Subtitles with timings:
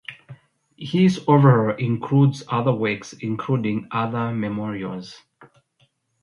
[0.79, 5.15] His oeuvre includes other works, including other memorials.